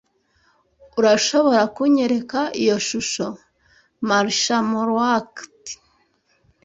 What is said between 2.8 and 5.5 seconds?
shusho? (marshmallowcat)